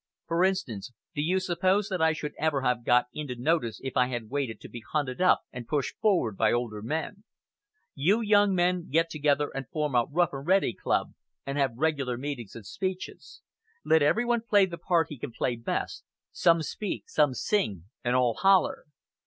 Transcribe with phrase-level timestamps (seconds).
[0.25, 4.07] For instance, do you suppose that I should ever have got into notice if I
[4.07, 7.23] had waited to be hunted up and pushed forward by older men?
[7.93, 11.13] You young men get together and form a 'Rough and Ready' club,
[11.45, 13.43] and have regular meetings and speeches....
[13.85, 18.15] Let every one play the part he can play best some speak, some sing, and
[18.15, 18.85] all 'holler.'